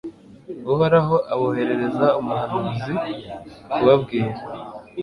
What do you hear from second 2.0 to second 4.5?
umuhanuzi kubabwira